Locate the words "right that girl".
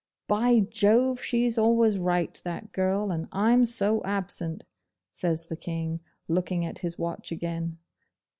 1.99-3.11